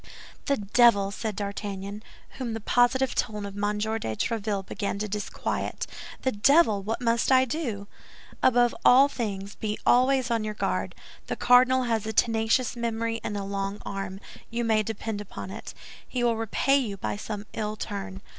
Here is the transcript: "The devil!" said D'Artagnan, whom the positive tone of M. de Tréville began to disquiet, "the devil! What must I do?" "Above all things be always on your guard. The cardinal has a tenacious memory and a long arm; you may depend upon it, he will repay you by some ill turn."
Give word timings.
"The 0.45 0.57
devil!" 0.57 1.11
said 1.11 1.35
D'Artagnan, 1.35 2.01
whom 2.39 2.53
the 2.55 2.59
positive 2.59 3.13
tone 3.13 3.45
of 3.45 3.55
M. 3.55 3.77
de 3.77 3.87
Tréville 4.15 4.65
began 4.65 4.97
to 4.97 5.07
disquiet, 5.07 5.85
"the 6.23 6.31
devil! 6.31 6.81
What 6.81 7.01
must 7.01 7.31
I 7.31 7.45
do?" 7.45 7.85
"Above 8.41 8.73
all 8.83 9.07
things 9.07 9.53
be 9.53 9.77
always 9.85 10.31
on 10.31 10.43
your 10.43 10.55
guard. 10.55 10.95
The 11.27 11.35
cardinal 11.35 11.83
has 11.83 12.07
a 12.07 12.13
tenacious 12.13 12.75
memory 12.75 13.21
and 13.23 13.37
a 13.37 13.43
long 13.43 13.79
arm; 13.85 14.19
you 14.49 14.63
may 14.63 14.81
depend 14.81 15.21
upon 15.21 15.51
it, 15.51 15.75
he 16.07 16.23
will 16.23 16.35
repay 16.35 16.77
you 16.79 16.97
by 16.97 17.15
some 17.15 17.45
ill 17.53 17.75
turn." 17.75 18.23